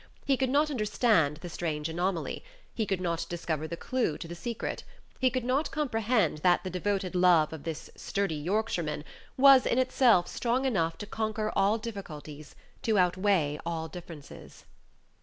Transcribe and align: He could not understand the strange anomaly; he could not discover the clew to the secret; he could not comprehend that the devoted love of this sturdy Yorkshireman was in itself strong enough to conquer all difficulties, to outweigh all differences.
He 0.25 0.35
could 0.35 0.49
not 0.49 0.71
understand 0.71 1.37
the 1.37 1.49
strange 1.49 1.87
anomaly; 1.87 2.43
he 2.73 2.87
could 2.87 2.99
not 2.99 3.27
discover 3.29 3.67
the 3.67 3.77
clew 3.77 4.17
to 4.17 4.27
the 4.27 4.33
secret; 4.33 4.83
he 5.19 5.29
could 5.29 5.43
not 5.43 5.69
comprehend 5.69 6.39
that 6.39 6.63
the 6.63 6.71
devoted 6.71 7.13
love 7.13 7.53
of 7.53 7.65
this 7.65 7.87
sturdy 7.95 8.33
Yorkshireman 8.33 9.03
was 9.37 9.67
in 9.67 9.77
itself 9.77 10.27
strong 10.27 10.65
enough 10.65 10.97
to 10.97 11.05
conquer 11.05 11.53
all 11.55 11.77
difficulties, 11.77 12.55
to 12.81 12.97
outweigh 12.97 13.59
all 13.63 13.87
differences. 13.87 14.65